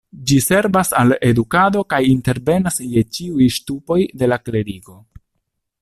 [0.29, 4.99] Ĝi servas al edukado kaj intervenas je ĉiuj ŝtupoj de la klerigo.